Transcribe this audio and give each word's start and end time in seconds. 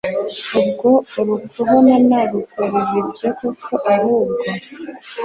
ubwo 0.59 0.89
urukuhona 1.19 1.95
nagukorera 2.07 2.81
ibyo 3.01 3.29
koko 3.37 3.73
ahubwo 3.93 4.43